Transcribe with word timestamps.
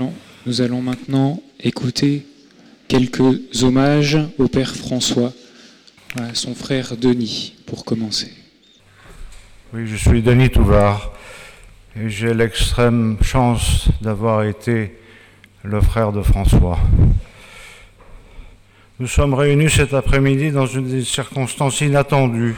Nous 0.00 0.60
allons 0.60 0.82
maintenant 0.82 1.42
écouter 1.60 2.26
quelques 2.88 3.62
hommages 3.62 4.18
au 4.38 4.48
Père 4.48 4.74
François, 4.76 5.32
à 6.16 6.34
son 6.34 6.54
frère 6.54 6.96
Denis, 6.96 7.54
pour 7.66 7.84
commencer. 7.84 8.32
Oui, 9.72 9.86
je 9.86 9.96
suis 9.96 10.22
Denis 10.22 10.50
Touvard 10.50 11.12
et 11.98 12.08
j'ai 12.08 12.34
l'extrême 12.34 13.18
chance 13.22 13.88
d'avoir 14.00 14.44
été 14.44 14.96
le 15.62 15.80
frère 15.80 16.12
de 16.12 16.22
François. 16.22 16.78
Nous 18.98 19.08
sommes 19.08 19.34
réunis 19.34 19.70
cet 19.70 19.94
après-midi 19.94 20.52
dans 20.52 20.66
une 20.66 21.02
circonstance 21.04 21.80
inattendue 21.80 22.54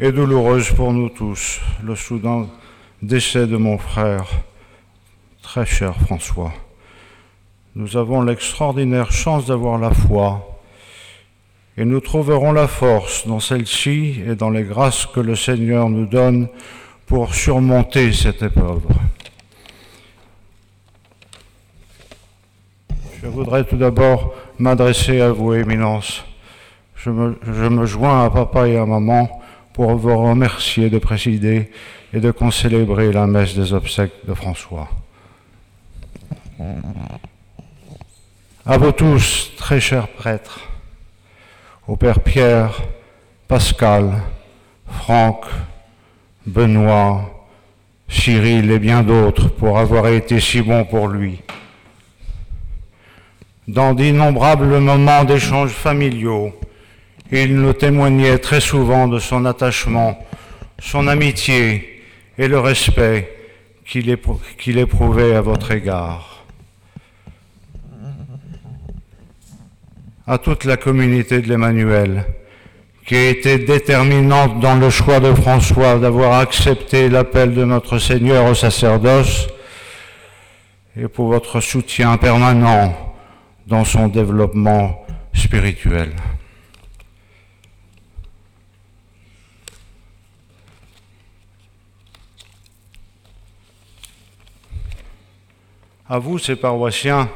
et 0.00 0.10
douloureuse 0.10 0.70
pour 0.70 0.92
nous 0.92 1.08
tous, 1.10 1.60
le 1.84 1.94
soudain 1.94 2.48
décès 3.02 3.46
de 3.46 3.56
mon 3.56 3.78
frère, 3.78 4.26
très 5.42 5.66
cher 5.66 5.94
François. 5.96 6.52
Nous 7.74 7.96
avons 7.96 8.22
l'extraordinaire 8.22 9.12
chance 9.12 9.46
d'avoir 9.46 9.78
la 9.78 9.90
foi 9.90 10.60
et 11.76 11.84
nous 11.84 12.00
trouverons 12.00 12.52
la 12.52 12.68
force 12.68 13.26
dans 13.26 13.40
celle-ci 13.40 14.20
et 14.26 14.34
dans 14.34 14.50
les 14.50 14.62
grâces 14.62 15.06
que 15.06 15.20
le 15.20 15.34
Seigneur 15.34 15.88
nous 15.88 16.06
donne 16.06 16.48
pour 17.06 17.34
surmonter 17.34 18.12
cette 18.12 18.42
épreuve. 18.42 18.82
Je 23.22 23.26
voudrais 23.26 23.64
tout 23.64 23.76
d'abord 23.76 24.34
m'adresser 24.58 25.20
à 25.20 25.32
vous, 25.32 25.54
Éminence. 25.54 26.24
Je 26.96 27.10
me, 27.10 27.38
je 27.42 27.64
me, 27.68 27.86
joins 27.86 28.24
à 28.24 28.30
papa 28.30 28.68
et 28.68 28.76
à 28.76 28.86
maman 28.86 29.40
pour 29.72 29.96
vous 29.96 30.16
remercier 30.16 30.90
de 30.90 30.98
présider 30.98 31.70
et 32.12 32.20
de 32.20 32.30
concélébrer 32.30 33.12
la 33.12 33.26
messe 33.26 33.56
des 33.56 33.72
obsèques 33.72 34.26
de 34.26 34.34
François. 34.34 34.88
À 38.64 38.78
vous 38.78 38.92
tous, 38.92 39.52
très 39.56 39.80
chers 39.80 40.08
prêtres, 40.08 40.60
au 41.88 41.96
Père 41.96 42.20
Pierre, 42.20 42.80
Pascal, 43.48 44.22
Franck, 44.86 45.46
Benoît, 46.46 47.48
Cyril 48.08 48.70
et 48.70 48.78
bien 48.78 49.02
d'autres 49.02 49.48
pour 49.48 49.78
avoir 49.78 50.06
été 50.08 50.40
si 50.40 50.60
bons 50.60 50.84
pour 50.84 51.08
lui 51.08 51.40
dans 53.68 53.94
d'innombrables 53.94 54.78
moments 54.78 55.24
d'échanges 55.24 55.70
familiaux, 55.70 56.52
il 57.30 57.56
nous 57.56 57.72
témoignait 57.72 58.38
très 58.38 58.60
souvent 58.60 59.08
de 59.08 59.18
son 59.18 59.44
attachement, 59.44 60.18
son 60.78 61.06
amitié 61.06 62.02
et 62.36 62.48
le 62.48 62.58
respect 62.58 63.32
qu'il 63.86 64.78
éprouvait 64.78 65.34
à 65.34 65.40
votre 65.40 65.70
égard. 65.70 66.31
À 70.32 70.38
toute 70.38 70.64
la 70.64 70.78
communauté 70.78 71.42
de 71.42 71.48
l'Emmanuel, 71.50 72.24
qui 73.04 73.16
a 73.16 73.28
été 73.28 73.58
déterminante 73.58 74.60
dans 74.60 74.76
le 74.76 74.88
choix 74.88 75.20
de 75.20 75.34
François 75.34 75.98
d'avoir 75.98 76.38
accepté 76.38 77.10
l'appel 77.10 77.52
de 77.52 77.66
notre 77.66 77.98
Seigneur 77.98 78.46
au 78.46 78.54
sacerdoce, 78.54 79.46
et 80.96 81.06
pour 81.06 81.26
votre 81.26 81.60
soutien 81.60 82.16
permanent 82.16 83.14
dans 83.66 83.84
son 83.84 84.08
développement 84.08 85.04
spirituel. 85.34 86.12
À 96.08 96.18
vous, 96.18 96.38
ces 96.38 96.56
paroissiens, 96.56 97.28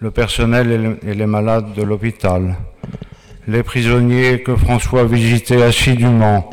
le 0.00 0.10
personnel 0.10 0.98
et 1.06 1.14
les 1.14 1.26
malades 1.26 1.72
de 1.74 1.82
l'hôpital, 1.82 2.56
les 3.46 3.62
prisonniers 3.62 4.42
que 4.42 4.56
François 4.56 5.04
visitait 5.04 5.62
assidûment 5.62 6.50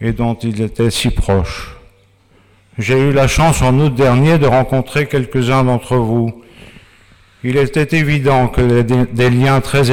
et 0.00 0.12
dont 0.12 0.34
il 0.34 0.60
était 0.62 0.90
si 0.90 1.10
proche. 1.10 1.76
J'ai 2.78 2.98
eu 2.98 3.12
la 3.12 3.28
chance 3.28 3.62
en 3.62 3.78
août 3.78 3.94
dernier 3.94 4.38
de 4.38 4.46
rencontrer 4.46 5.06
quelques-uns 5.06 5.64
d'entre 5.64 5.96
vous 5.96 6.42
il 7.48 7.58
était 7.58 7.96
évident 7.96 8.48
que 8.48 8.82
des 8.82 9.30
liens 9.30 9.60
très 9.60 9.84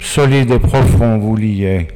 solides 0.00 0.50
et 0.50 0.58
profonds 0.58 1.18
vous 1.18 1.36
liaient. 1.36 1.86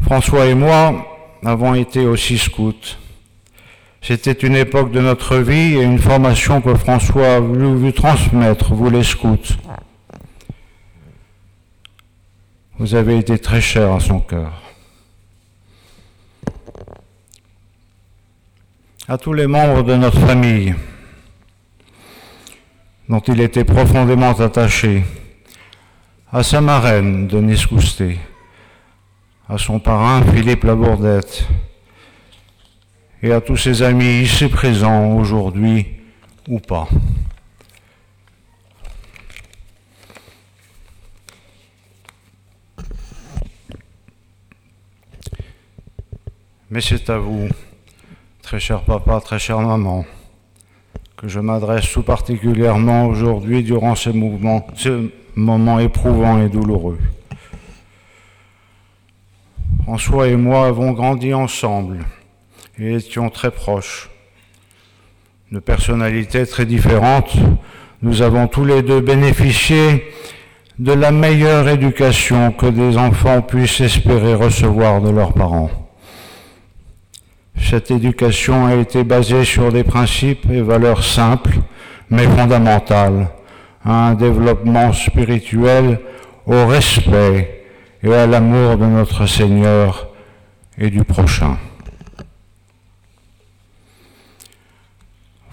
François 0.00 0.46
et 0.46 0.54
moi 0.54 1.06
avons 1.44 1.74
été 1.74 2.06
aussi 2.06 2.38
scouts. 2.38 2.96
C'était 4.02 4.32
une 4.32 4.54
époque 4.54 4.92
de 4.92 5.00
notre 5.00 5.36
vie 5.38 5.74
et 5.76 5.82
une 5.82 5.98
formation 5.98 6.60
que 6.60 6.74
François 6.74 7.36
a 7.36 7.40
voulu 7.40 7.74
vous 7.74 7.92
transmettre, 7.92 8.72
vous 8.72 8.90
les 8.90 9.02
scouts. 9.02 9.56
Vous 12.78 12.94
avez 12.94 13.18
été 13.18 13.38
très 13.38 13.60
cher 13.60 13.92
à 13.92 14.00
son 14.00 14.20
cœur. 14.20 14.52
À 19.08 19.18
tous 19.18 19.32
les 19.32 19.46
membres 19.46 19.82
de 19.82 19.94
notre 19.94 20.18
famille, 20.20 20.74
dont 23.08 23.20
il 23.20 23.40
était 23.40 23.64
profondément 23.64 24.32
attaché, 24.32 25.04
à 26.32 26.42
sa 26.42 26.60
marraine, 26.60 27.28
Denise 27.28 27.66
Coustet, 27.66 28.18
à 29.48 29.58
son 29.58 29.78
parrain, 29.78 30.22
Philippe 30.22 30.64
Labourdette, 30.64 31.46
et 33.26 33.32
à 33.32 33.40
tous 33.40 33.56
ses 33.56 33.82
amis 33.82 34.22
ici 34.22 34.46
présents 34.46 35.16
aujourd'hui 35.16 35.84
ou 36.48 36.60
pas. 36.60 36.86
Mais 46.70 46.80
c'est 46.80 47.10
à 47.10 47.18
vous, 47.18 47.48
très 48.42 48.60
cher 48.60 48.82
papa, 48.82 49.20
très 49.20 49.40
chère 49.40 49.58
maman, 49.60 50.04
que 51.16 51.26
je 51.26 51.40
m'adresse 51.40 51.90
tout 51.90 52.02
particulièrement 52.04 53.06
aujourd'hui 53.06 53.64
durant 53.64 53.96
ce, 53.96 54.10
ce 54.76 55.10
moment 55.34 55.80
éprouvant 55.80 56.40
et 56.40 56.48
douloureux. 56.48 56.98
François 59.82 60.28
et 60.28 60.36
moi 60.36 60.66
avons 60.66 60.92
grandi 60.92 61.34
ensemble 61.34 62.04
et 62.78 62.94
étions 62.94 63.30
très 63.30 63.50
proches. 63.50 64.10
De 65.52 65.58
personnalités 65.58 66.46
très 66.46 66.66
différentes, 66.66 67.32
nous 68.02 68.22
avons 68.22 68.48
tous 68.48 68.64
les 68.64 68.82
deux 68.82 69.00
bénéficié 69.00 70.12
de 70.78 70.92
la 70.92 71.10
meilleure 71.10 71.68
éducation 71.68 72.52
que 72.52 72.66
des 72.66 72.98
enfants 72.98 73.40
puissent 73.40 73.80
espérer 73.80 74.34
recevoir 74.34 75.00
de 75.00 75.10
leurs 75.10 75.32
parents. 75.32 75.70
Cette 77.58 77.90
éducation 77.90 78.66
a 78.66 78.74
été 78.74 79.02
basée 79.02 79.44
sur 79.44 79.72
des 79.72 79.84
principes 79.84 80.50
et 80.50 80.60
valeurs 80.60 81.02
simples, 81.02 81.58
mais 82.10 82.24
fondamentales, 82.24 83.28
à 83.84 84.08
un 84.08 84.14
développement 84.14 84.92
spirituel, 84.92 86.00
au 86.46 86.66
respect 86.66 87.64
et 88.02 88.12
à 88.12 88.26
l'amour 88.26 88.76
de 88.76 88.84
notre 88.84 89.26
Seigneur 89.26 90.08
et 90.78 90.90
du 90.90 91.02
prochain. 91.02 91.56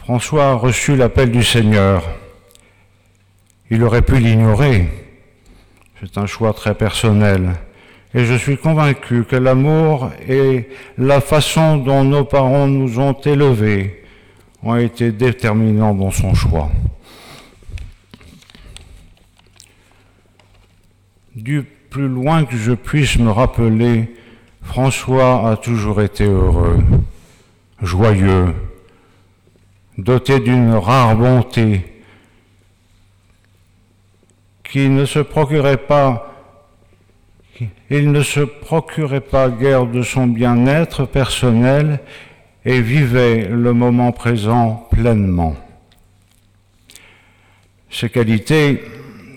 François 0.04 0.48
a 0.48 0.54
reçu 0.56 0.98
l'appel 0.98 1.32
du 1.32 1.46
Seigneur. 1.46 2.04
Il 3.72 3.82
aurait 3.84 4.02
pu 4.02 4.18
l'ignorer. 4.18 4.90
C'est 6.02 6.18
un 6.18 6.26
choix 6.26 6.52
très 6.52 6.76
personnel. 6.76 7.54
Et 8.14 8.26
je 8.26 8.34
suis 8.34 8.58
convaincu 8.58 9.24
que 9.24 9.38
l'amour 9.38 10.12
et 10.28 10.68
la 10.98 11.22
façon 11.22 11.78
dont 11.78 12.04
nos 12.04 12.26
parents 12.26 12.68
nous 12.68 13.00
ont 13.00 13.14
élevés 13.14 14.04
ont 14.62 14.76
été 14.76 15.14
déterminants 15.14 15.96
dans 15.96 16.12
son 16.12 16.34
choix. 16.34 16.70
Du 21.34 21.64
plus 21.90 22.10
loin 22.10 22.44
que 22.44 22.58
je 22.58 22.74
puisse 22.74 23.18
me 23.18 23.32
rappeler, 23.32 24.14
François 24.64 25.50
a 25.50 25.56
toujours 25.56 26.02
été 26.02 26.26
heureux, 26.26 26.84
joyeux, 27.82 28.54
doté 29.98 30.40
d'une 30.40 30.74
rare 30.74 31.16
bonté 31.16 31.82
qui 34.64 34.90
ne 34.90 35.06
se 35.06 35.20
procurait 35.20 35.78
pas 35.78 36.30
il 37.90 38.12
ne 38.12 38.24
se 38.24 38.40
procurait 38.40 39.22
pas 39.22 39.50
guère 39.50 39.86
de 39.86 40.02
son 40.02 40.28
bien-être 40.28 41.06
personnel 41.06 42.00
et 42.66 42.82
vivait 42.82 43.48
le 43.48 43.74
moment 43.74 44.12
présent 44.12 44.88
pleinement. 44.92 45.56
Ces 47.90 48.10
qualités, 48.10 48.84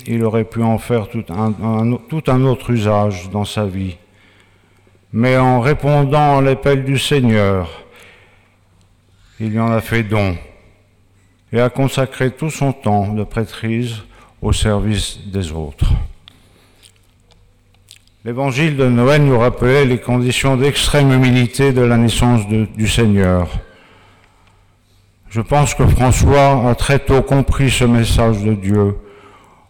il 0.07 0.25
aurait 0.25 0.45
pu 0.45 0.63
en 0.63 0.79
faire 0.79 1.09
tout 1.09 1.25
un, 1.29 1.99
tout 2.09 2.23
un 2.29 2.43
autre 2.45 2.71
usage 2.71 3.29
dans 3.31 3.45
sa 3.45 3.67
vie. 3.67 3.99
Mais 5.13 5.37
en 5.37 5.61
répondant 5.61 6.39
à 6.39 6.41
l'appel 6.41 6.85
du 6.85 6.99
Seigneur 6.99 7.86
il 9.41 9.53
y 9.53 9.61
en 9.61 9.71
a 9.71 9.81
fait 9.81 10.03
don 10.03 10.37
et 11.53 11.61
a 11.61 11.69
consacré 11.69 12.31
tout 12.31 12.51
son 12.51 12.73
temps 12.73 13.13
de 13.13 13.23
prêtrise 13.25 14.03
au 14.43 14.53
service 14.53 15.19
des 15.27 15.53
autres. 15.53 15.93
L'évangile 18.25 18.77
de 18.77 18.87
Noël 18.89 19.23
nous 19.23 19.39
rappelait 19.39 19.85
les 19.85 19.99
conditions 19.99 20.57
d'extrême 20.57 21.13
humilité 21.13 21.73
de 21.73 21.83
la 21.83 21.97
naissance 21.97 22.43
du 22.49 22.89
Seigneur. 22.89 23.49
Je 25.29 25.41
pense 25.41 25.75
que 25.75 25.87
François 25.87 26.69
a 26.69 26.75
très 26.75 26.99
tôt 26.99 27.23
compris 27.23 27.71
ce 27.71 27.85
message 27.85 28.43
de 28.43 28.55
Dieu 28.55 28.97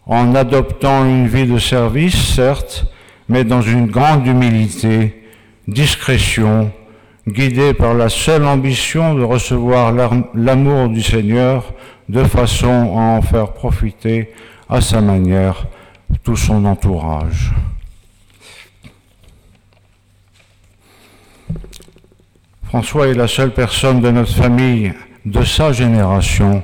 en 0.07 0.33
adoptant 0.33 1.05
une 1.05 1.27
vie 1.27 1.45
de 1.45 1.59
service, 1.59 2.15
certes, 2.15 2.85
mais 3.29 3.43
dans 3.43 3.61
une 3.61 3.87
grande 3.87 4.25
humilité, 4.25 5.23
discrétion, 5.67 6.71
guidé 7.27 7.73
par 7.73 7.93
la 7.93 8.09
seule 8.09 8.45
ambition 8.45 9.13
de 9.13 9.23
recevoir 9.23 9.91
l'amour 10.33 10.89
du 10.89 11.01
Seigneur 11.01 11.73
de 12.07 12.23
façon 12.23 12.97
à 12.97 13.17
en 13.17 13.21
faire 13.21 13.51
profiter 13.51 14.31
à 14.69 14.79
sa 14.79 15.01
manière 15.01 15.67
tout 16.23 16.37
son 16.37 16.63
entourage. 16.65 17.53
François 22.63 23.07
est 23.07 23.13
la 23.13 23.27
seule 23.27 23.53
personne 23.53 24.01
de 24.01 24.11
notre 24.11 24.33
famille, 24.33 24.93
de 25.25 25.43
sa 25.43 25.71
génération, 25.71 26.63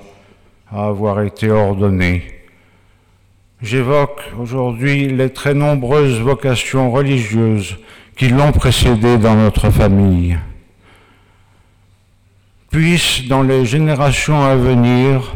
à 0.72 0.86
avoir 0.88 1.22
été 1.22 1.50
ordonné. 1.50 2.24
J'évoque 3.62 4.22
aujourd'hui 4.38 5.08
les 5.08 5.30
très 5.32 5.54
nombreuses 5.54 6.20
vocations 6.20 6.92
religieuses 6.92 7.78
qui 8.18 8.28
l'ont 8.28 8.52
précédé 8.52 9.18
dans 9.18 9.36
notre 9.36 9.70
famille. 9.70 10.38
Puisse 12.74 13.28
dans 13.28 13.44
les 13.44 13.68
générations 13.68 14.42
à 14.42 14.56
venir 14.56 15.36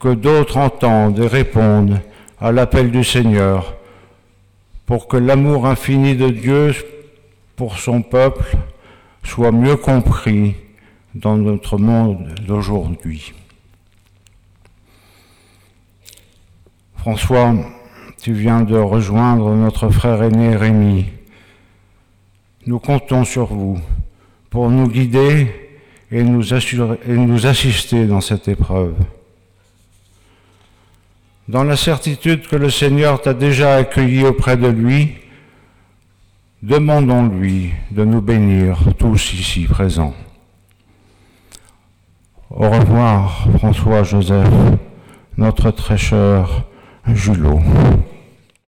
que 0.00 0.14
d'autres 0.14 0.56
entendent 0.56 1.18
et 1.18 1.26
répondent 1.26 2.00
à 2.40 2.52
l'appel 2.52 2.90
du 2.90 3.04
Seigneur 3.04 3.76
pour 4.86 5.06
que 5.06 5.18
l'amour 5.18 5.66
infini 5.66 6.16
de 6.16 6.30
Dieu 6.30 6.74
pour 7.54 7.78
son 7.78 8.00
peuple 8.00 8.56
soit 9.24 9.52
mieux 9.52 9.76
compris 9.76 10.54
dans 11.14 11.36
notre 11.36 11.76
monde 11.76 12.34
d'aujourd'hui. 12.46 13.34
François, 16.96 17.52
tu 18.22 18.32
viens 18.32 18.62
de 18.62 18.78
rejoindre 18.78 19.54
notre 19.54 19.90
frère 19.90 20.22
aîné 20.22 20.56
Rémi. 20.56 21.04
Nous 22.66 22.78
comptons 22.78 23.24
sur 23.24 23.52
vous 23.52 23.78
pour 24.48 24.70
nous 24.70 24.88
guider 24.88 25.63
et 26.14 26.22
nous, 26.22 27.46
assister 27.46 28.06
dans 28.06 28.20
cette 28.20 28.46
épreuve. 28.46 28.94
Dans 31.48 31.64
la 31.64 31.76
certitude 31.76 32.46
que 32.46 32.54
le 32.54 32.70
Seigneur 32.70 33.20
t'a 33.20 33.34
déjà 33.34 33.74
accueilli 33.74 34.24
auprès 34.24 34.56
de 34.56 34.68
lui, 34.68 35.16
demandons-lui 36.62 37.72
de 37.90 38.04
nous 38.04 38.20
bénir 38.20 38.78
tous 38.96 39.34
ici 39.34 39.64
présents. 39.64 40.14
Au 42.48 42.70
revoir, 42.70 43.48
François 43.58 44.04
Joseph, 44.04 44.48
notre 45.36 45.72
très 45.72 45.98
cher 45.98 46.62
Julot. 47.08 47.60